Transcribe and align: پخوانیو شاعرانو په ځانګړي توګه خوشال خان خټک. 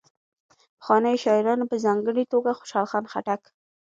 پخوانیو 0.79 1.21
شاعرانو 1.23 1.69
په 1.71 1.75
ځانګړي 1.85 2.23
توګه 2.33 2.51
خوشال 2.59 2.85
خان 2.91 3.05
خټک. 3.11 3.41